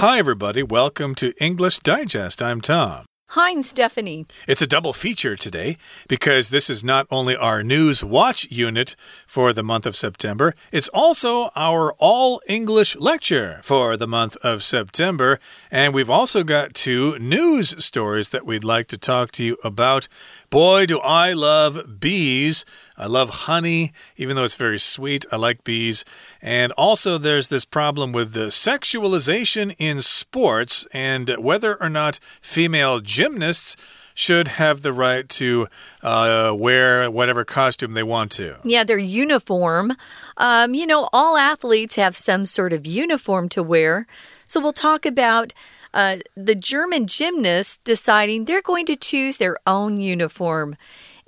[0.00, 0.62] Hi, everybody.
[0.62, 2.42] Welcome to English Digest.
[2.42, 3.06] I'm Tom.
[3.30, 4.26] Hi, I'm Stephanie.
[4.46, 8.94] It's a double feature today because this is not only our News Watch unit
[9.26, 14.62] for the month of September, it's also our All English lecture for the month of
[14.62, 15.40] September.
[15.70, 20.08] And we've also got two news stories that we'd like to talk to you about.
[20.50, 22.66] Boy, do I love bees.
[22.98, 25.26] I love honey, even though it's very sweet.
[25.30, 26.04] I like bees.
[26.40, 33.00] And also, there's this problem with the sexualization in sports and whether or not female
[33.00, 33.76] gymnasts
[34.16, 35.68] should have the right to
[36.02, 38.56] uh, wear whatever costume they want to.
[38.64, 39.94] Yeah, their uniform.
[40.38, 44.06] Um, you know, all athletes have some sort of uniform to wear.
[44.46, 45.52] So we'll talk about
[45.92, 50.76] uh, the German gymnasts deciding they're going to choose their own uniform.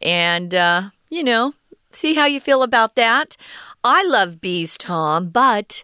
[0.01, 1.53] And, uh, you know,
[1.93, 3.37] see how you feel about that.
[3.83, 5.83] I love bees, Tom, but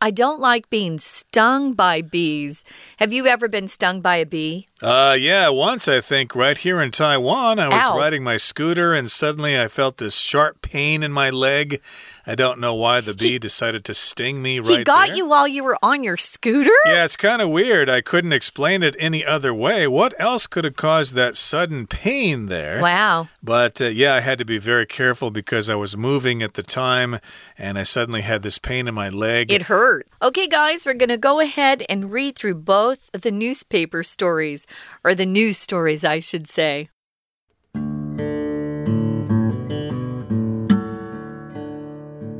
[0.00, 2.62] I don't like being stung by bees.
[2.98, 4.67] Have you ever been stung by a bee?
[4.80, 7.96] Uh, yeah, once I think right here in Taiwan, I was Ow.
[7.96, 11.80] riding my scooter and suddenly I felt this sharp pain in my leg.
[12.24, 15.16] I don't know why the bee decided to sting me right he got there.
[15.16, 16.70] you while you were on your scooter?
[16.84, 17.88] Yeah, it's kind of weird.
[17.88, 19.88] I couldn't explain it any other way.
[19.88, 22.80] What else could have caused that sudden pain there?
[22.80, 23.28] Wow.
[23.42, 26.62] But uh, yeah, I had to be very careful because I was moving at the
[26.62, 27.18] time
[27.56, 29.50] and I suddenly had this pain in my leg.
[29.50, 30.06] It hurt.
[30.20, 34.66] Okay, guys, we're going to go ahead and read through both of the newspaper stories,
[35.04, 36.88] or the news stories, I should say.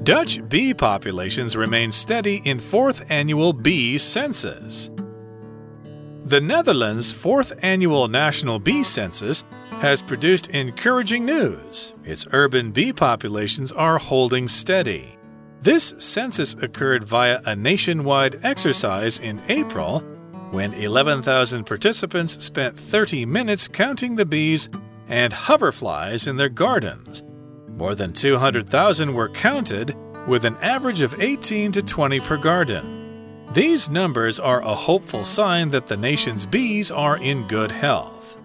[0.09, 4.91] Dutch bee populations remain steady in fourth annual bee census.
[6.25, 9.45] The Netherlands' fourth annual national bee census
[9.81, 11.95] has produced encouraging news.
[12.05, 15.19] Its urban bee populations are holding steady.
[15.61, 20.03] This census occurred via a nationwide exercise in April
[20.51, 24.69] when 11,000 participants spent 30 minutes counting the bees
[25.09, 27.23] and hoverflies in their gardens.
[27.69, 29.95] More than 200,000 were counted,
[30.27, 33.47] with an average of 18 to 20 per garden.
[33.53, 38.37] These numbers are a hopeful sign that the nation's bees are in good health.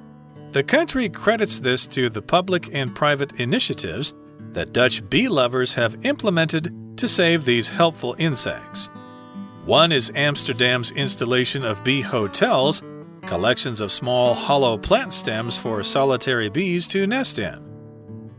[0.52, 4.14] The country credits this to the public and private initiatives
[4.54, 8.90] that Dutch bee lovers have implemented to save these helpful insects.
[9.66, 12.84] One is Amsterdam's installation of bee hotels,
[13.26, 17.64] collections of small hollow plant stems for solitary bees to nest in.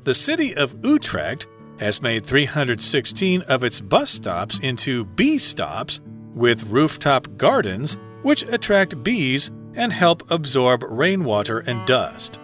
[0.05, 1.47] The city of Utrecht
[1.79, 6.03] has made 316 of its bus stops into bee stops
[6.35, 12.39] with rooftop gardens, which attract bees and help absorb rainwater and dust.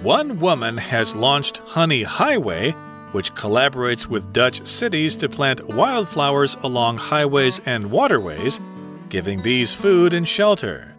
[0.00, 2.74] One woman has launched Honey Highway,
[3.12, 8.60] which collaborates with Dutch cities to plant wildflowers along highways and waterways,
[9.08, 10.94] giving bees food and shelter.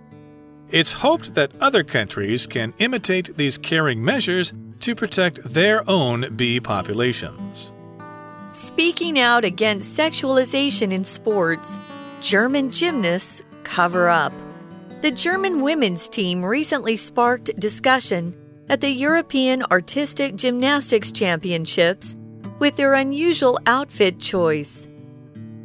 [0.70, 6.60] It's hoped that other countries can imitate these caring measures to protect their own bee
[6.60, 7.74] populations.
[8.52, 11.78] Speaking out against sexualization in sports,
[12.22, 14.34] German gymnasts cover up.
[15.02, 18.36] The German women's team recently sparked discussion
[18.70, 22.16] at the European Artistic Gymnastics Championships
[22.60, 24.88] with their unusual outfit choice.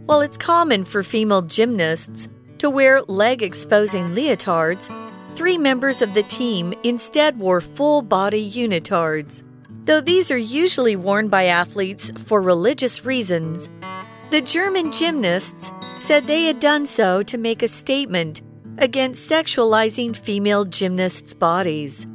[0.06, 2.28] While it's common for female gymnasts
[2.58, 4.88] to wear leg exposing leotards,
[5.34, 9.42] three members of the team instead wore full body unitards.
[9.84, 13.68] Though these are usually worn by athletes for religious reasons,
[14.30, 18.40] the German gymnasts said they had done so to make a statement
[18.78, 22.06] against sexualizing female gymnasts' bodies.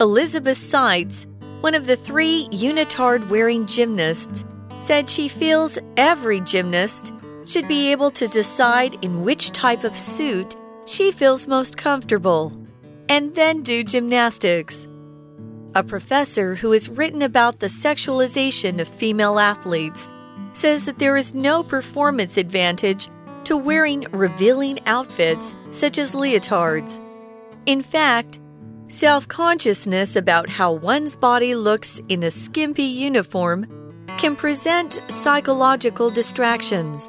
[0.00, 1.26] Elizabeth Seitz,
[1.60, 4.46] one of the three unitard wearing gymnasts,
[4.80, 7.12] said she feels every gymnast
[7.44, 10.56] should be able to decide in which type of suit
[10.86, 12.50] she feels most comfortable
[13.10, 14.88] and then do gymnastics.
[15.74, 20.08] A professor who has written about the sexualization of female athletes
[20.54, 23.10] says that there is no performance advantage
[23.44, 26.98] to wearing revealing outfits such as leotards.
[27.66, 28.39] In fact,
[28.90, 33.66] self consciousness about how one's body looks in a skimpy uniform
[34.18, 37.08] can present psychological distractions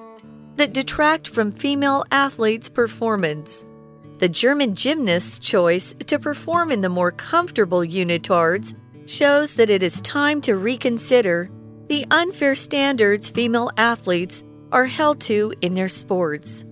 [0.58, 3.66] that detract from female athletes' performance.
[4.20, 8.76] The German gymnast's choice to perform in the more comfortable unitards
[9.08, 11.50] shows that it is time to reconsider
[11.88, 16.64] the unfair standards female athletes are held to in their sports.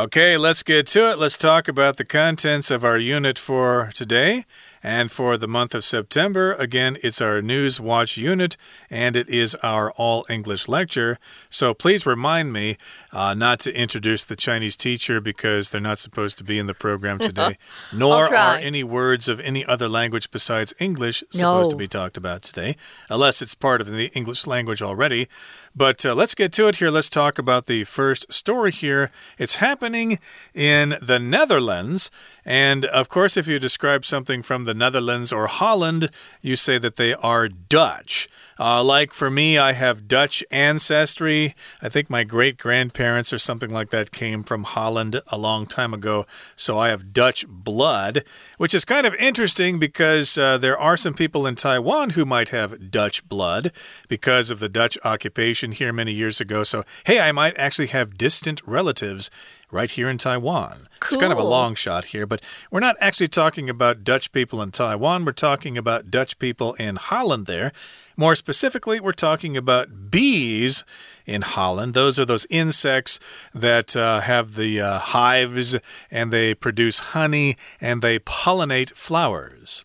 [0.00, 1.18] Okay, let's get to it.
[1.18, 4.46] Let's talk about the contents of our unit for today.
[4.82, 8.56] And for the month of September, again, it's our News Watch unit
[8.88, 11.18] and it is our All English lecture.
[11.50, 12.76] So please remind me
[13.12, 16.74] uh, not to introduce the Chinese teacher because they're not supposed to be in the
[16.74, 17.58] program today,
[17.92, 21.70] nor are any words of any other language besides English supposed no.
[21.70, 22.76] to be talked about today,
[23.08, 25.28] unless it's part of the English language already.
[25.74, 26.90] But uh, let's get to it here.
[26.90, 29.10] Let's talk about the first story here.
[29.38, 30.18] It's happening
[30.52, 32.10] in the Netherlands.
[32.44, 36.96] And of course, if you describe something from the Netherlands or Holland, you say that
[36.96, 38.28] they are Dutch.
[38.58, 41.54] Uh, like for me, I have Dutch ancestry.
[41.80, 45.94] I think my great grandparents or something like that came from Holland a long time
[45.94, 46.26] ago.
[46.56, 48.22] So I have Dutch blood,
[48.58, 52.50] which is kind of interesting because uh, there are some people in Taiwan who might
[52.50, 53.72] have Dutch blood
[54.08, 56.62] because of the Dutch occupation here many years ago.
[56.62, 59.30] So, hey, I might actually have distant relatives
[59.70, 60.88] right here in Taiwan.
[61.00, 61.06] Cool.
[61.06, 64.60] It's kind of a long shot here, but we're not actually talking about Dutch people
[64.62, 65.24] in Taiwan.
[65.24, 67.72] We're talking about Dutch people in Holland there.
[68.16, 70.84] More specifically, we're talking about bees
[71.24, 71.94] in Holland.
[71.94, 73.18] Those are those insects
[73.54, 75.76] that uh, have the uh, hives
[76.10, 79.84] and they produce honey and they pollinate flowers.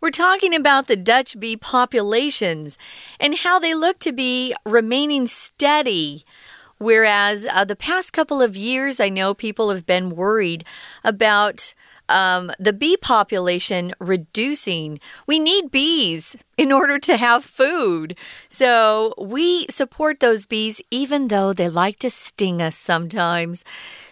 [0.00, 2.78] We're talking about the Dutch bee populations
[3.20, 6.24] and how they look to be remaining steady.
[6.80, 10.64] Whereas uh, the past couple of years, I know people have been worried
[11.04, 11.74] about
[12.08, 14.98] um, the bee population reducing.
[15.26, 18.16] We need bees in order to have food.
[18.48, 23.62] So we support those bees even though they like to sting us sometimes.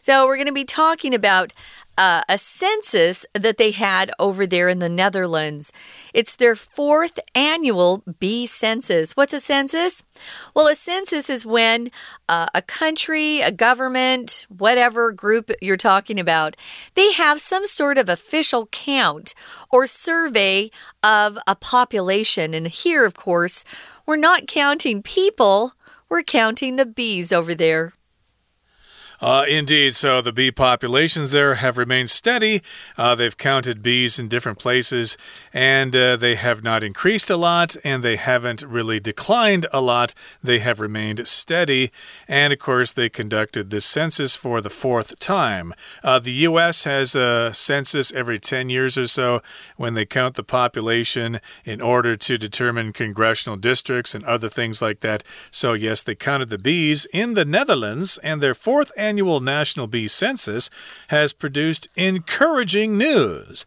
[0.03, 1.53] So we're going to be talking about
[1.98, 5.72] uh, a census that they had over there in the Netherlands.
[6.14, 9.16] It's their fourth annual bee census.
[9.16, 10.04] What's a census?
[10.54, 11.90] Well, a census is when
[12.28, 16.56] uh, a country, a government, whatever group you're talking about,
[16.94, 19.34] they have some sort of official count
[19.70, 20.70] or survey
[21.02, 22.54] of a population.
[22.54, 23.64] And here, of course,
[24.06, 25.72] we're not counting people,
[26.08, 27.92] we're counting the bees over there.
[29.20, 29.97] Uh, indeed.
[29.97, 32.62] So the bee populations there have remained steady.
[32.97, 35.19] Uh, they've counted bees in different places,
[35.53, 40.15] and uh, they have not increased a lot, and they haven't really declined a lot.
[40.43, 41.91] They have remained steady.
[42.29, 45.75] And of course, they conducted this census for the fourth time.
[46.05, 46.85] Uh, the U.S.
[46.85, 49.43] has a census every 10 years or so
[49.76, 55.00] when they count the population in order to determine congressional districts and other things like
[55.00, 55.25] that.
[55.50, 60.08] So, yes, they counted the bees in the Netherlands, and their fourth annual National Bee
[60.08, 60.70] Census
[61.08, 63.64] has produced encouraging news.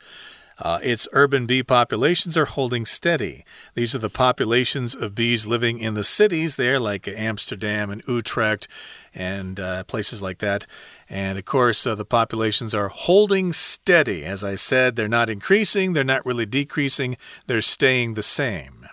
[0.63, 3.43] Uh, its urban bee populations are holding steady.
[3.73, 8.67] These are the populations of bees living in the cities there, like Amsterdam and Utrecht
[9.15, 10.67] and uh, places like that.
[11.09, 14.23] And of course, uh, the populations are holding steady.
[14.23, 17.17] As I said, they're not increasing, they're not really decreasing,
[17.47, 18.87] they're staying the same.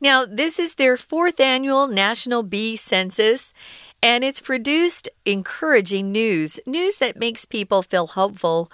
[0.00, 3.54] Now, this is their fourth annual National Bee Census.
[4.06, 8.70] And it's produced encouraging news, news that makes people feel hopeful.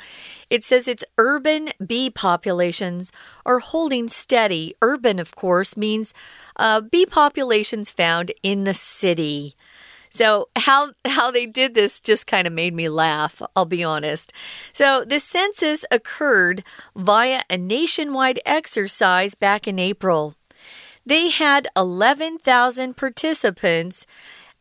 [0.50, 3.10] It says its urban bee populations
[3.46, 4.74] are holding steady.
[4.82, 6.12] Urban, of course, means
[6.56, 9.56] uh, bee populations found in the city.
[10.10, 14.34] So how how they did this just kind of made me laugh, I'll be honest.
[14.74, 16.62] So the census occurred
[16.94, 20.34] via a nationwide exercise back in April.
[21.04, 24.06] They had 11,000 participants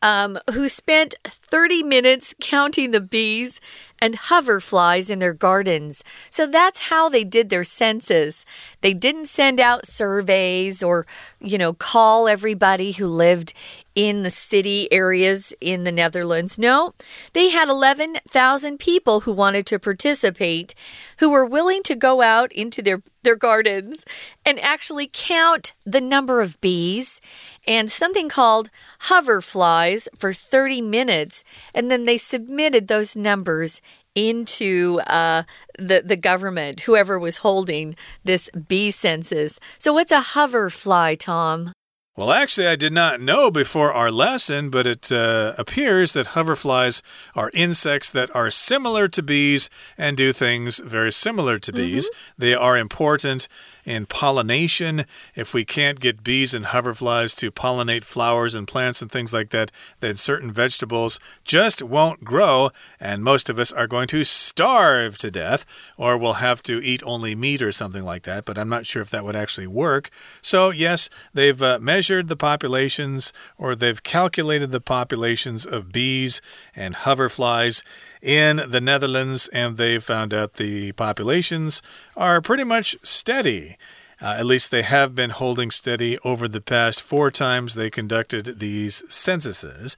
[0.02, 3.62] um, who spent 30 minutes counting the bees
[4.02, 6.04] and hoverflies in their gardens.
[6.30, 8.46] So that's how they did their census.
[8.82, 11.06] They didn't send out surveys or,
[11.40, 13.54] you know, call everybody who lived
[13.96, 16.58] in the city areas in the Netherlands.
[16.58, 16.94] No,
[17.34, 20.74] they had 11,000 people who wanted to participate,
[21.20, 24.06] who were willing to go out into their, their gardens
[24.46, 27.20] and actually count the number of bees
[27.68, 28.70] and something called
[29.10, 31.44] hoverflies for 30 minutes.
[31.74, 33.82] And then they submitted those numbers
[34.16, 35.44] into uh,
[35.78, 39.60] the the government, whoever was holding this bee census.
[39.80, 41.72] So, what's a hoverfly, Tom?
[42.18, 47.02] Well, actually, I did not know before our lesson, but it uh, appears that hoverflies
[47.36, 52.10] are insects that are similar to bees and do things very similar to bees.
[52.10, 52.36] Mm -hmm.
[52.38, 53.48] They are important
[53.86, 55.06] in pollination.
[55.36, 59.50] If we can't get bees and hoverflies to pollinate flowers and plants and things like
[59.50, 65.18] that, then certain vegetables just won't grow, and most of us are going to starve
[65.20, 65.66] to death,
[65.98, 68.46] or we'll have to eat only meat or something like that.
[68.46, 70.10] But I'm not sure if that would actually work.
[70.42, 76.42] So, yes, they've uh, measured the populations or they've calculated the populations of bees
[76.76, 77.84] and hoverflies
[78.22, 81.82] in the Netherlands, and they found out the populations
[82.16, 83.78] are pretty much steady.
[84.22, 88.60] Uh, at least they have been holding steady over the past four times they conducted
[88.60, 89.98] these censuses.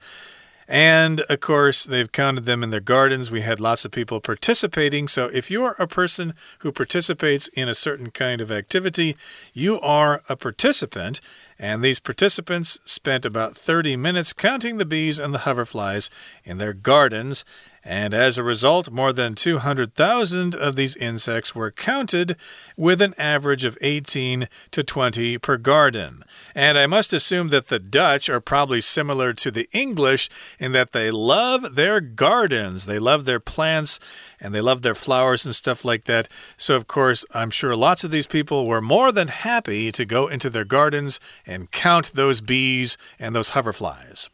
[0.66, 3.30] And of course, they've counted them in their gardens.
[3.30, 5.08] We had lots of people participating.
[5.08, 9.16] So, if you're a person who participates in a certain kind of activity,
[9.52, 11.20] you are a participant.
[11.58, 16.08] And these participants spent about 30 minutes counting the bees and the hoverflies
[16.44, 17.44] in their gardens.
[17.84, 22.36] And as a result, more than 200,000 of these insects were counted,
[22.76, 26.24] with an average of 18 to 20 per garden.
[26.54, 30.92] And I must assume that the Dutch are probably similar to the English in that
[30.92, 34.00] they love their gardens, they love their plants,
[34.40, 36.28] and they love their flowers and stuff like that.
[36.56, 40.26] So, of course, I'm sure lots of these people were more than happy to go
[40.28, 44.30] into their gardens and count those bees and those hoverflies.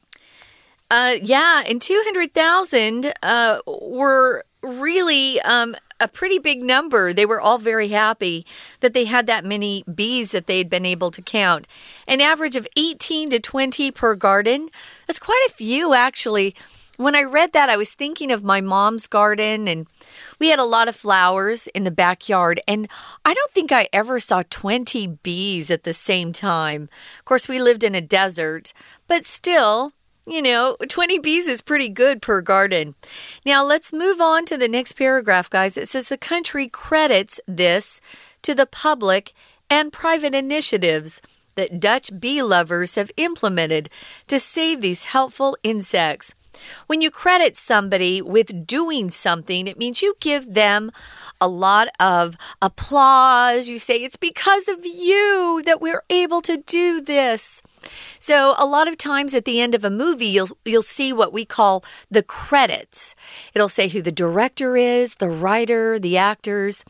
[0.91, 7.13] Uh, yeah, and 200,000 uh, were really um, a pretty big number.
[7.13, 8.45] They were all very happy
[8.81, 11.69] that they had that many bees that they had been able to count.
[12.09, 14.69] An average of 18 to 20 per garden.
[15.07, 16.57] That's quite a few, actually.
[16.97, 19.87] When I read that, I was thinking of my mom's garden, and
[20.39, 22.61] we had a lot of flowers in the backyard.
[22.69, 22.89] And
[23.25, 26.91] I don't think I ever saw 20 bees at the same time.
[27.19, 28.75] Of course, we lived in a desert,
[29.07, 29.93] but still,
[30.27, 32.95] you know, 20 bees is pretty good per garden.
[33.45, 35.77] Now, let's move on to the next paragraph, guys.
[35.77, 38.01] It says the country credits this
[38.43, 39.33] to the public
[39.69, 41.23] and private initiatives
[41.55, 43.91] that Dutch bee lovers have implemented
[44.29, 46.35] to save these helpful insects.
[46.87, 50.91] When you credit somebody with doing something, it means you give them
[51.41, 53.69] a lot of applause.
[53.69, 57.63] You say, It's because of you that we're able to do this.
[58.19, 61.33] So a lot of times at the end of a movie you'll you'll see what
[61.33, 63.15] we call the credits.
[63.55, 66.85] It'll say who the director is, the writer, the actors.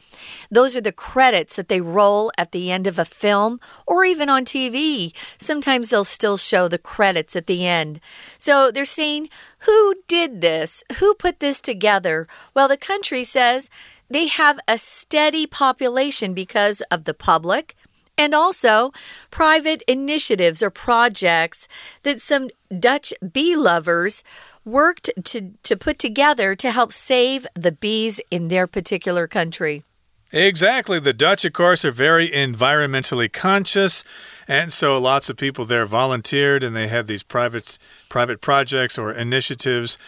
[0.51, 4.29] Those are the credits that they roll at the end of a film or even
[4.29, 5.13] on TV.
[5.39, 8.01] Sometimes they'll still show the credits at the end.
[8.39, 9.29] So they're saying
[9.61, 10.83] who did this?
[10.99, 12.27] Who put this together?
[12.55, 13.69] Well, the country says
[14.09, 17.77] they have a steady population because of the public
[18.21, 18.93] and also
[19.31, 21.67] private initiatives or projects
[22.03, 24.23] that some Dutch bee lovers
[24.63, 29.85] worked to, to put together to help save the bees in their particular country.
[30.33, 31.01] Exactly.
[31.01, 34.05] The Dutch, of course, are very environmentally conscious.
[34.47, 37.79] And so lots of people there volunteered and they had these private
[38.11, 39.99] private projects or initiatives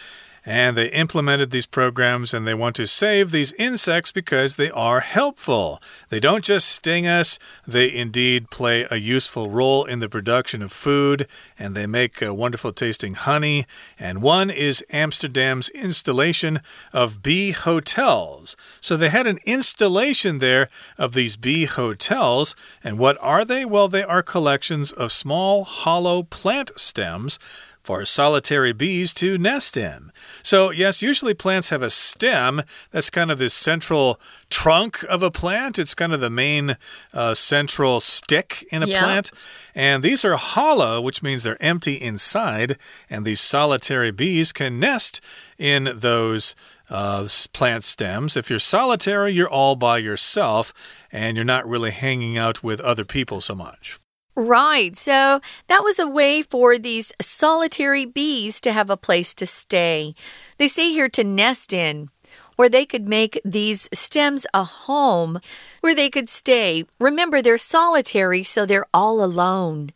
[0.44, 5.00] and they implemented these programs and they want to save these insects because they are
[5.00, 5.80] helpful.
[6.08, 10.72] They don't just sting us, they indeed play a useful role in the production of
[10.72, 11.26] food
[11.58, 13.66] and they make a wonderful tasting honey.
[13.98, 16.60] And one is Amsterdam's installation
[16.92, 18.56] of bee hotels.
[18.80, 20.68] So they had an installation there
[20.98, 22.56] of these bee hotels.
[22.82, 23.64] And what are they?
[23.64, 27.38] Well, they are collections of small hollow plant stems
[27.82, 30.12] for solitary bees to nest in.
[30.42, 32.62] So, yes, usually plants have a stem.
[32.90, 34.20] That's kind of the central
[34.50, 35.78] trunk of a plant.
[35.78, 36.76] It's kind of the main
[37.12, 39.02] uh, central stick in a yeah.
[39.02, 39.30] plant.
[39.74, 42.78] And these are hollow, which means they're empty inside.
[43.10, 45.20] And these solitary bees can nest
[45.58, 46.54] in those
[46.88, 48.36] uh, plant stems.
[48.36, 50.72] If you're solitary, you're all by yourself
[51.10, 53.98] and you're not really hanging out with other people so much.
[54.34, 54.96] Right.
[54.96, 60.14] So that was a way for these solitary bees to have a place to stay.
[60.58, 62.08] They say here to nest in,
[62.56, 65.40] where they could make these stems a home
[65.80, 66.84] where they could stay.
[66.98, 69.90] Remember, they're solitary, so they're all alone.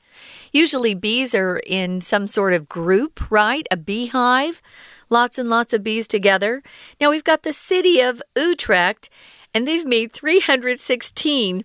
[0.52, 3.66] Usually, bees are in some sort of group, right?
[3.70, 4.62] A beehive.
[5.08, 6.62] Lots and lots of bees together.
[7.00, 9.08] Now, we've got the city of Utrecht,
[9.54, 11.64] and they've made 316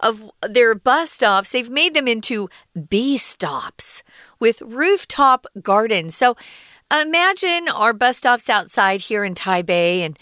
[0.00, 2.48] of their bus stops, they've made them into
[2.88, 4.02] bee stops
[4.38, 6.14] with rooftop gardens.
[6.14, 6.36] So
[6.90, 10.18] imagine our bus stops outside here in Taipei and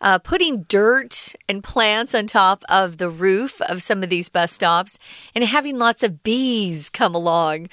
[0.00, 4.52] uh, putting dirt and plants on top of the roof of some of these bus
[4.52, 4.98] stops
[5.34, 7.68] and having lots of bees come along.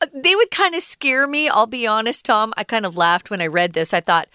[0.00, 2.54] Uh, they would kind of scare me, I'll be honest, Tom.
[2.56, 3.92] I kind of laughed when I read this.
[3.92, 4.28] I thought,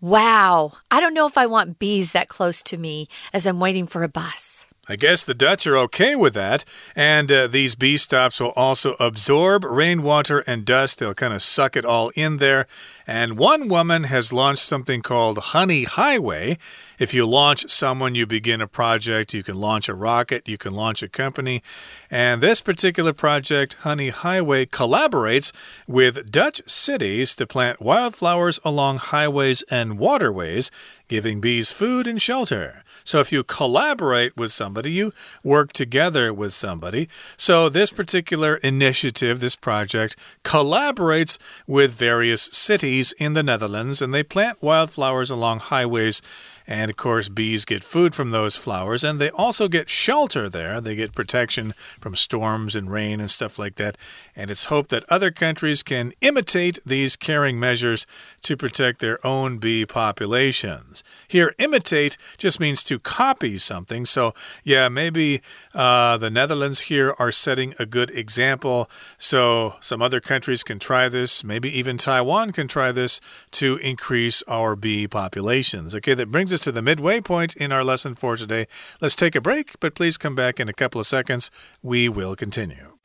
[0.00, 3.86] wow, I don't know if I want bees that close to me as I'm waiting
[3.86, 4.55] for a bus.
[4.88, 6.64] I guess the Dutch are okay with that.
[6.94, 10.98] And uh, these bee stops will also absorb rainwater and dust.
[10.98, 12.66] They'll kind of suck it all in there.
[13.06, 16.58] And one woman has launched something called Honey Highway.
[16.98, 19.32] If you launch someone, you begin a project.
[19.32, 21.62] You can launch a rocket, you can launch a company.
[22.10, 25.52] And this particular project, Honey Highway, collaborates
[25.86, 30.72] with Dutch cities to plant wildflowers along highways and waterways,
[31.06, 32.82] giving bees food and shelter.
[33.04, 35.12] So if you collaborate with somebody, you
[35.44, 37.08] work together with somebody.
[37.36, 44.22] So this particular initiative, this project, collaborates with various cities in the Netherlands and they
[44.22, 46.22] plant wildflowers along highways
[46.66, 50.80] and of course, bees get food from those flowers, and they also get shelter there.
[50.80, 53.96] They get protection from storms and rain and stuff like that.
[54.34, 58.06] And it's hoped that other countries can imitate these caring measures
[58.42, 61.04] to protect their own bee populations.
[61.28, 64.04] Here, imitate just means to copy something.
[64.06, 65.42] So, yeah, maybe
[65.74, 68.90] uh, the Netherlands here are setting a good example.
[69.18, 71.44] So, some other countries can try this.
[71.44, 73.20] Maybe even Taiwan can try this
[73.52, 75.94] to increase our bee populations.
[75.94, 78.66] Okay, that brings us us to the midway point in our lesson for today.
[79.00, 81.50] Let's take a break, but please come back in a couple of seconds.
[81.82, 82.96] We will continue.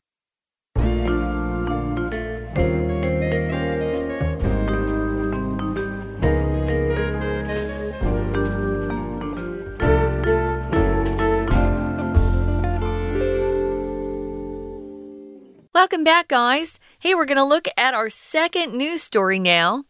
[15.74, 16.80] Welcome back, guys.
[17.00, 19.84] Hey, we're going to look at our second news story now.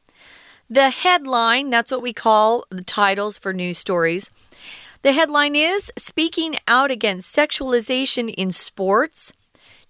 [0.72, 4.30] The headline, that's what we call the titles for news stories.
[5.02, 9.34] The headline is Speaking Out Against Sexualization in Sports.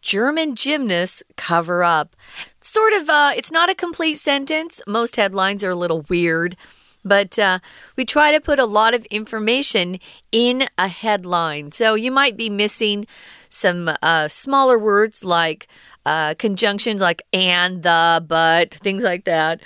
[0.01, 2.17] German gymnasts cover up.
[2.61, 4.83] Sort of, uh, it's not a complete sentence.
[4.85, 6.57] Most headlines are a little weird,
[7.05, 7.61] but uh,
[7.95, 10.01] we try to put a lot of information
[10.33, 11.71] in a headline.
[11.71, 13.07] So you might be missing
[13.49, 15.69] some uh, smaller words like
[16.05, 19.61] uh, conjunctions like and, the, but, things like that.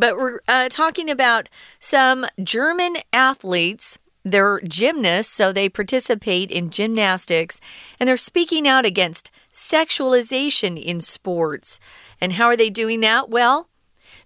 [0.00, 3.98] But we're uh, talking about some German athletes.
[4.24, 7.60] They're gymnasts, so they participate in gymnastics,
[7.98, 11.78] and they're speaking out against sexualization in sports.
[12.18, 13.28] And how are they doing that?
[13.28, 13.68] Well,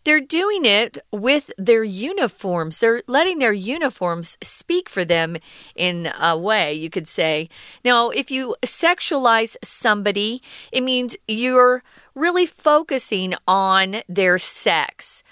[0.04, 2.78] they're doing it with their uniforms.
[2.78, 5.38] They're letting their uniforms speak for them
[5.74, 7.48] in a way, you could say.
[7.84, 10.40] Now, if you sexualize somebody,
[10.70, 11.82] it means you're
[12.14, 15.24] really focusing on their sex.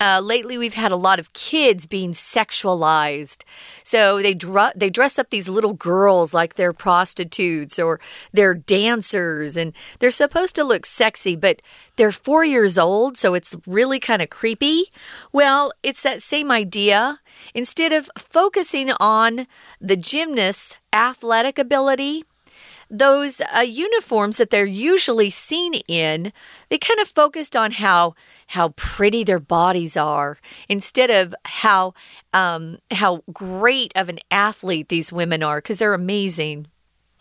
[0.00, 3.44] Uh, lately, we've had a lot of kids being sexualized.
[3.84, 8.00] So they dr they dress up these little girls like they're prostitutes or
[8.32, 11.60] they're dancers, and they're supposed to look sexy, but
[11.96, 14.84] they're four years old, so it's really kind of creepy.
[15.32, 17.20] Well, it's that same idea.
[17.54, 19.46] Instead of focusing on
[19.80, 22.24] the gymnast's athletic ability,
[22.90, 26.32] those uh, uniforms that they're usually seen in,
[26.68, 28.14] they kind of focused on how
[28.48, 31.94] how pretty their bodies are instead of how
[32.32, 36.66] um, how great of an athlete these women are because they're amazing.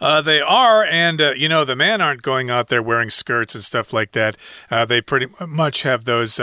[0.02, 3.54] Uh, they are, and uh, you know, the men aren't going out there wearing skirts
[3.54, 4.38] and stuff like that.
[4.72, 6.40] Uh, they pretty much have those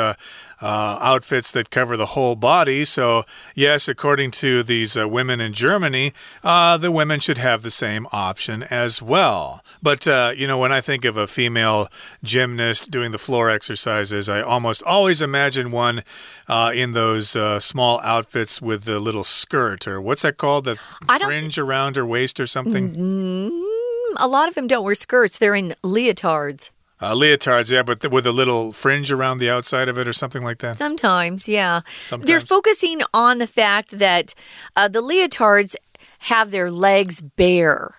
[0.60, 2.84] uh, outfits that cover the whole body.
[2.84, 7.70] So, yes, according to these uh, women in Germany, uh, the women should have the
[7.70, 9.62] same option as well.
[9.82, 11.88] But, uh, you know, when I think of a female
[12.22, 16.02] gymnast doing the floor exercises, I almost always imagine one
[16.48, 20.64] uh, in those uh, small outfits with the little skirt, or what's that called?
[20.64, 22.94] The fringe around her waist or something?
[22.94, 23.76] Mm -hmm.
[24.18, 26.70] A lot of them don't wear skirts, they're in leotards.
[26.98, 30.42] Uh, leotards, yeah, but with a little fringe around the outside of it or something
[30.42, 30.78] like that.
[30.78, 31.82] Sometimes, yeah.
[32.04, 32.26] Sometimes.
[32.26, 34.34] They're focusing on the fact that
[34.74, 35.76] uh, the leotards
[36.20, 37.96] have their legs bare.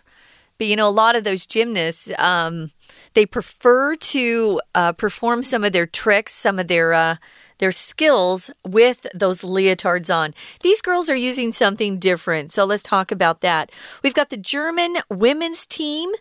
[0.58, 2.72] But you know, a lot of those gymnasts, um,
[3.14, 7.16] they prefer to uh, perform some of their tricks, some of their uh,
[7.60, 10.34] their skills with those leotards on.
[10.62, 13.72] These girls are using something different, so let's talk about that.
[14.04, 16.12] We've got the German women's team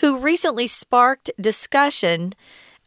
[0.00, 2.34] who recently sparked discussion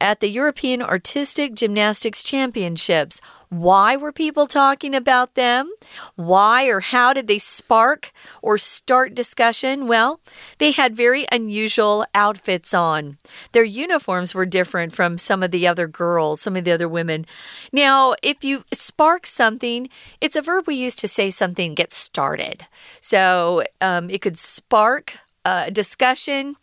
[0.01, 3.21] at the European Artistic Gymnastics Championships.
[3.47, 5.71] Why were people talking about them?
[6.15, 9.87] Why or how did they spark or start discussion?
[9.87, 10.19] Well,
[10.57, 13.17] they had very unusual outfits on.
[13.53, 17.25] Their uniforms were different from some of the other girls, some of the other women.
[17.71, 19.87] Now, if you spark something,
[20.19, 22.65] it's a verb we use to say something gets started.
[22.99, 26.55] So um, it could spark a discussion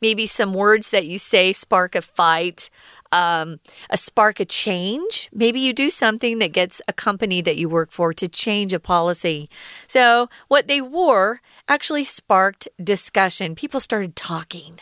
[0.00, 2.70] maybe some words that you say spark a fight.
[3.12, 3.58] um,
[3.90, 5.30] a spark a change.
[5.32, 8.80] Maybe you do something that gets a company that you work for to change a
[8.80, 9.48] policy.
[9.86, 13.54] So, what they wore actually sparked discussion.
[13.54, 14.80] People started talking.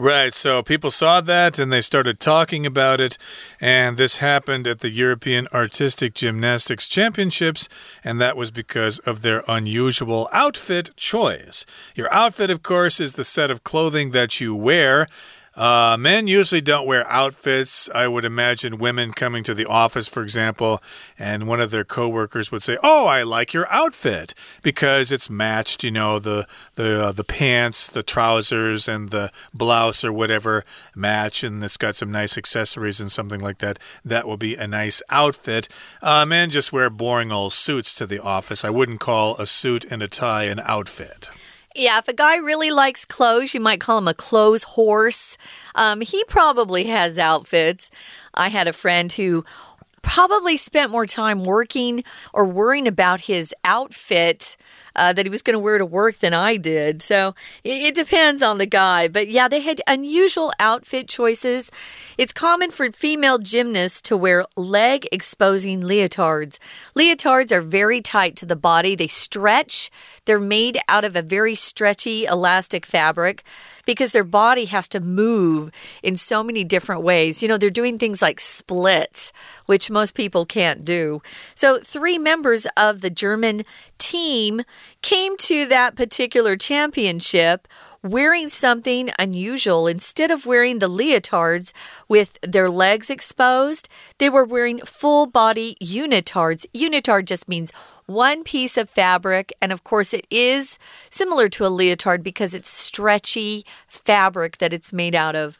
[0.00, 3.18] Right, so people saw that and they started talking about it,
[3.60, 7.68] and this happened at the European Artistic Gymnastics Championships,
[8.04, 11.66] and that was because of their unusual outfit choice.
[11.96, 15.08] Your outfit, of course, is the set of clothing that you wear
[15.58, 17.90] uh, men usually don't wear outfits.
[17.92, 20.80] I would imagine women coming to the office, for example,
[21.18, 25.82] and one of their coworkers would say, "Oh, I like your outfit because it's matched.
[25.82, 31.42] You know, the the uh, the pants, the trousers, and the blouse or whatever match,
[31.42, 33.80] and it's got some nice accessories and something like that.
[34.04, 35.68] That will be a nice outfit.
[36.00, 38.64] Uh, men just wear boring old suits to the office.
[38.64, 41.30] I wouldn't call a suit and a tie an outfit."
[41.78, 45.38] Yeah, if a guy really likes clothes, you might call him a clothes horse.
[45.76, 47.88] Um, he probably has outfits.
[48.34, 49.44] I had a friend who
[50.08, 54.56] probably spent more time working or worrying about his outfit
[54.96, 57.02] uh, that he was going to wear to work than I did.
[57.02, 59.06] So it, it depends on the guy.
[59.06, 61.70] But yeah, they had unusual outfit choices.
[62.16, 66.58] It's common for female gymnasts to wear leg exposing leotards.
[66.96, 69.90] Leotards are very tight to the body, they stretch,
[70.24, 73.44] they're made out of a very stretchy, elastic fabric
[73.88, 75.70] because their body has to move
[76.02, 77.42] in so many different ways.
[77.42, 79.32] You know, they're doing things like splits,
[79.64, 81.22] which most people can't do.
[81.54, 83.64] So, three members of the German
[83.96, 84.60] team
[85.00, 87.66] came to that particular championship
[88.02, 89.86] wearing something unusual.
[89.86, 91.72] Instead of wearing the leotards
[92.08, 96.66] with their legs exposed, they were wearing full body unitards.
[96.74, 97.72] Unitard just means
[98.06, 100.78] one piece of fabric, and of course, it is
[101.10, 105.58] similar to a leotard because it's stretchy fabric that it's made out of.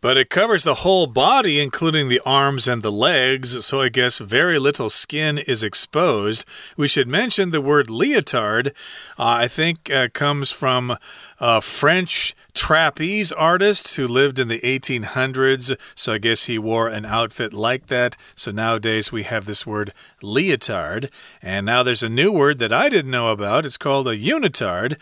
[0.00, 4.18] But it covers the whole body, including the arms and the legs, so I guess
[4.18, 6.44] very little skin is exposed.
[6.76, 8.72] We should mention the word leotard, uh,
[9.18, 10.96] I think, uh, comes from
[11.40, 15.76] a French trapeze artist who lived in the 1800s.
[15.94, 18.16] So I guess he wore an outfit like that.
[18.34, 21.10] So nowadays we have this word leotard.
[21.42, 23.64] And now there's a new word that I didn't know about.
[23.64, 24.96] It's called a unitard.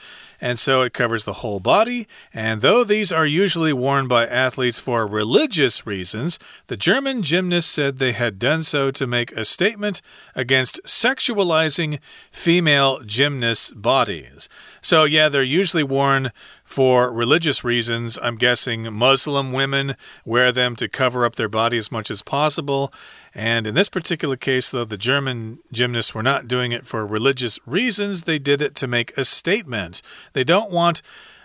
[0.46, 2.06] And so it covers the whole body.
[2.32, 7.98] And though these are usually worn by athletes for religious reasons, the German gymnasts said
[7.98, 10.00] they had done so to make a statement
[10.36, 11.98] against sexualizing
[12.30, 14.48] female gymnasts' bodies.
[14.80, 16.30] So, yeah, they're usually worn
[16.64, 18.16] for religious reasons.
[18.22, 22.92] I'm guessing Muslim women wear them to cover up their body as much as possible.
[23.36, 27.58] And in this particular case, though, the German gymnasts were not doing it for religious
[27.66, 28.22] reasons.
[28.22, 30.00] They did it to make a statement.
[30.32, 31.02] They don't want.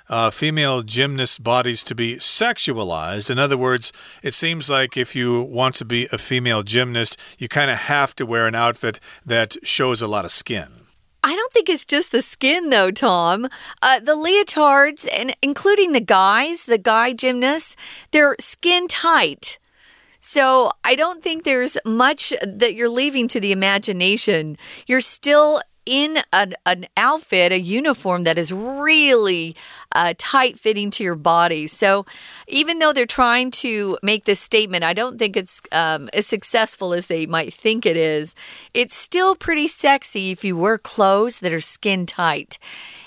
[0.09, 3.29] Uh, female gymnast bodies to be sexualized.
[3.29, 7.47] In other words, it seems like if you want to be a female gymnast, you
[7.47, 10.67] kind of have to wear an outfit that shows a lot of skin.
[11.23, 13.47] I don't think it's just the skin, though, Tom.
[13.81, 17.77] Uh, the leotards, and including the guys, the guy gymnasts,
[18.11, 19.59] they're skin tight.
[20.21, 24.55] So I don't think there's much that you're leaving to the imagination.
[24.87, 29.55] You're still in an, an outfit, a uniform that is really
[29.93, 31.65] uh, tight fitting to your body.
[31.67, 32.05] So,
[32.47, 36.93] even though they're trying to make this statement, I don't think it's um, as successful
[36.93, 38.35] as they might think it is.
[38.73, 42.59] It's still pretty sexy if you wear clothes that are skin tight.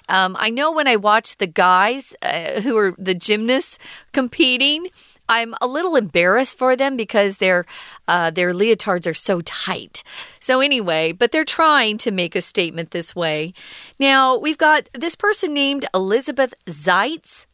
[0.09, 3.79] Um, I know when I watch the guys uh, who are the gymnasts
[4.13, 4.89] competing.
[5.29, 7.67] I'm a little embarrassed for them because their
[8.07, 10.03] uh, their leotards are so tight.
[10.41, 13.55] So anyway, but they're trying to make a statement this way.
[13.99, 17.47] Now we've got this person named Elizabeth Seitz.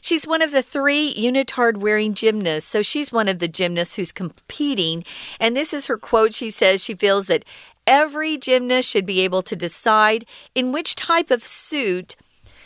[0.00, 2.68] She's one of the three unitard wearing gymnasts.
[2.68, 5.04] So she's one of the gymnasts who's competing.
[5.38, 6.34] And this is her quote.
[6.34, 7.44] She says she feels that
[7.86, 12.16] every gymnast should be able to decide in which type of suit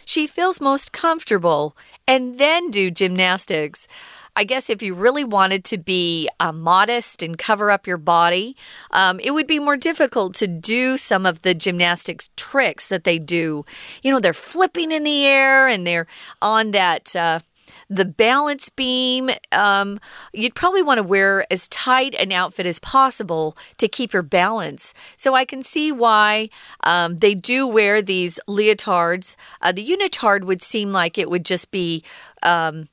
[0.07, 3.89] she feels most comfortable and then do gymnastics.
[4.37, 8.55] I guess if you really wanted to be uh, modest and cover up your body,
[8.91, 13.19] um, it would be more difficult to do some of the gymnastics tricks that they
[13.19, 13.65] do.
[14.03, 16.07] You know, they're flipping in the air and they're
[16.43, 17.17] on that.
[17.17, 17.41] Uh,
[17.89, 19.31] the balance beam.
[19.53, 20.01] Um,
[20.33, 24.95] you'd probably want to wear as tight an outfit as possible to keep your balance.
[25.17, 26.49] So I can see why
[26.83, 29.37] um, they do wear these leotards.
[29.61, 32.03] Uh, the unitard would seem like it would just be.
[32.43, 32.89] Um,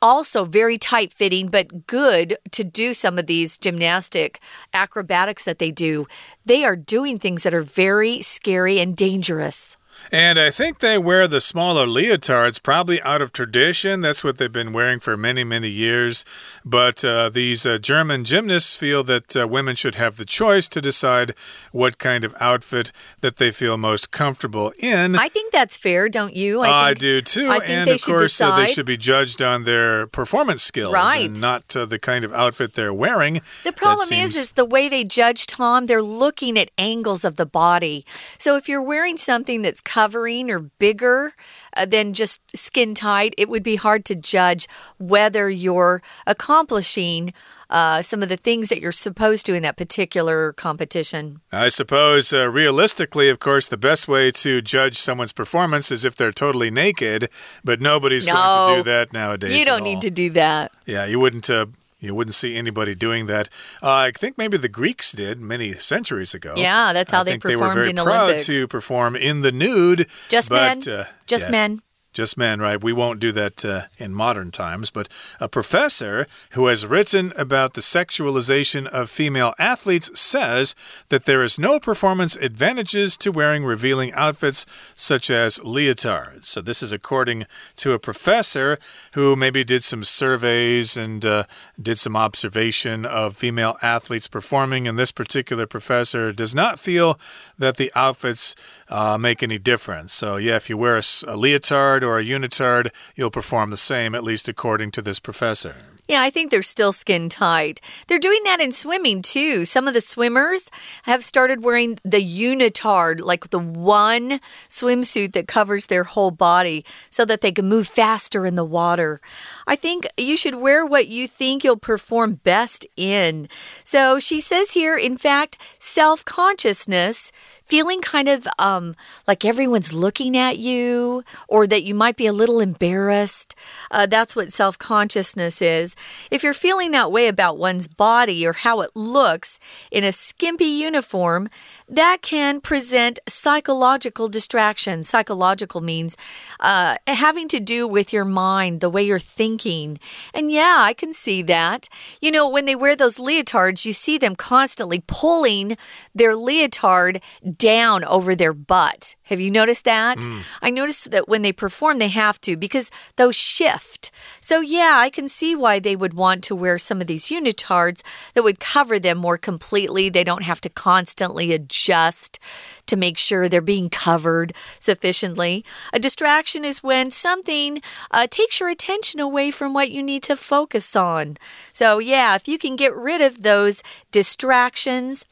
[0.00, 4.40] also very tight fitting, but good to do some of these gymnastic
[4.72, 6.06] acrobatics that they do.
[6.44, 9.76] They are doing things that are very scary and dangerous.
[10.10, 14.00] And I think they wear the smaller leotards probably out of tradition.
[14.00, 16.24] That's what they've been wearing for many, many years.
[16.64, 20.80] But uh, these uh, German gymnasts feel that uh, women should have the choice to
[20.80, 21.34] decide
[21.70, 25.16] what kind of outfit that they feel most comfortable in.
[25.16, 26.60] I think that's fair, don't you?
[26.60, 27.48] I, think, I do too.
[27.50, 31.26] I and of course, uh, they should be judged on their performance skills right.
[31.26, 33.40] and not uh, the kind of outfit they're wearing.
[33.64, 34.30] The problem seems...
[34.30, 35.86] is, is the way they judge Tom.
[35.86, 38.04] They're looking at angles of the body.
[38.38, 41.34] So if you're wearing something that's covering or bigger
[41.76, 44.66] uh, than just skin tight, it would be hard to judge
[44.98, 47.34] whether you're accomplishing.
[47.68, 51.40] Uh, some of the things that you're supposed to in that particular competition.
[51.50, 56.14] I suppose, uh, realistically, of course, the best way to judge someone's performance is if
[56.14, 57.30] they're totally naked,
[57.64, 59.58] but nobody's no, going to do that nowadays.
[59.58, 60.72] You don't need to do that.
[60.84, 61.64] Yeah, you wouldn't uh,
[62.02, 63.48] you wouldn't see anybody doing that.
[63.82, 66.54] Uh, I think maybe the Greeks did many centuries ago.
[66.56, 68.46] Yeah, that's how I they think performed they were very in proud Olympics.
[68.46, 70.08] to perform in the nude.
[70.28, 70.94] Just but, men.
[70.94, 71.50] Uh, Just yeah.
[71.52, 71.82] men.
[72.12, 72.82] Just men, right?
[72.82, 74.90] We won't do that uh, in modern times.
[74.90, 75.08] But
[75.40, 80.74] a professor who has written about the sexualization of female athletes says
[81.08, 86.44] that there is no performance advantages to wearing revealing outfits such as leotards.
[86.44, 87.46] So, this is according
[87.76, 88.78] to a professor
[89.14, 91.44] who maybe did some surveys and uh,
[91.80, 94.86] did some observation of female athletes performing.
[94.86, 97.18] And this particular professor does not feel
[97.58, 98.54] that the outfits
[98.92, 100.12] uh, make any difference.
[100.12, 104.14] So, yeah, if you wear a, a leotard or a unitard, you'll perform the same,
[104.14, 105.74] at least according to this professor.
[106.08, 107.80] Yeah, I think they're still skin tight.
[108.06, 109.64] They're doing that in swimming too.
[109.64, 110.68] Some of the swimmers
[111.04, 117.24] have started wearing the unitard, like the one swimsuit that covers their whole body so
[117.24, 119.20] that they can move faster in the water.
[119.66, 123.48] I think you should wear what you think you'll perform best in.
[123.84, 127.32] So she says here, in fact, self consciousness
[127.72, 128.94] feeling kind of um,
[129.26, 133.54] like everyone's looking at you or that you might be a little embarrassed.
[133.90, 135.96] Uh, that's what self consciousness is.
[136.30, 139.58] If you're feeling that way about one's body or how it looks
[139.90, 141.48] in a skimpy uniform,
[141.92, 145.08] that can present psychological distractions.
[145.08, 146.16] Psychological means
[146.58, 149.98] uh, having to do with your mind, the way you're thinking.
[150.32, 151.90] And yeah, I can see that.
[152.22, 155.76] You know, when they wear those leotards, you see them constantly pulling
[156.14, 157.20] their leotard
[157.56, 159.14] down over their butt.
[159.24, 160.18] Have you noticed that?
[160.18, 160.42] Mm.
[160.62, 164.10] I noticed that when they perform, they have to because those shift.
[164.44, 168.02] So, yeah, I can see why they would want to wear some of these unitards
[168.34, 170.08] that would cover them more completely.
[170.08, 172.40] They don't have to constantly adjust
[172.86, 175.64] to make sure they're being covered sufficiently.
[175.92, 180.34] A distraction is when something uh, takes your attention away from what you need to
[180.34, 181.36] focus on.
[181.72, 185.24] So, yeah, if you can get rid of those distractions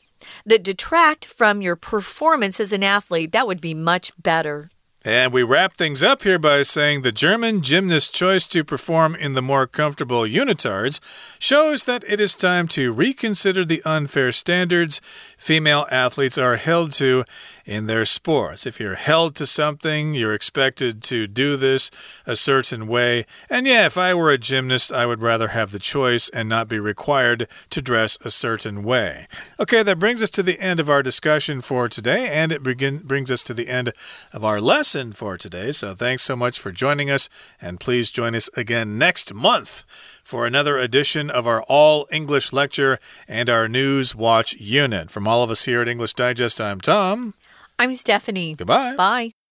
[0.47, 4.71] that detract from your performance as an athlete, that would be much better.
[5.03, 9.33] And we wrap things up here by saying the German gymnast's choice to perform in
[9.33, 11.01] the more comfortable unitards
[11.39, 15.01] shows that it is time to reconsider the unfair standards
[15.39, 17.25] female athletes are held to
[17.71, 18.67] in their sports.
[18.67, 21.89] If you're held to something, you're expected to do this
[22.27, 23.27] a certain way.
[23.49, 26.67] And yeah, if I were a gymnast, I would rather have the choice and not
[26.67, 29.29] be required to dress a certain way.
[29.61, 32.99] Okay, that brings us to the end of our discussion for today, and it begin,
[32.99, 33.93] brings us to the end
[34.33, 35.71] of our lesson for today.
[35.71, 37.29] So thanks so much for joining us,
[37.63, 39.87] and please join us again next month
[40.25, 45.09] for another edition of our All English lecture and our News Watch unit.
[45.13, 47.35] From all of us here at English Digest, I'm Tom.
[47.81, 48.55] I'm Stephanie.
[48.55, 48.95] Goodbye.
[48.97, 49.40] Bye.